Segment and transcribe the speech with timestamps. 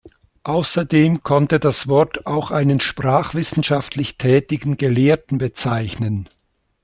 [0.45, 6.27] Außerdem konnte das Wort auch einen sprachwissenschaftlich tätigen Gelehrten bezeichnen.